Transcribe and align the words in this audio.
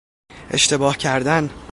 اشتباه 0.51 0.93
کردن 0.93 1.49